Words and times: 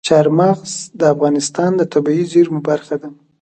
چار 0.07 0.27
مغز 0.39 0.71
د 0.99 1.01
افغانستان 1.13 1.71
د 1.77 1.81
طبیعي 1.93 2.25
زیرمو 2.31 2.59
برخه 2.69 2.95
ده. 3.01 3.09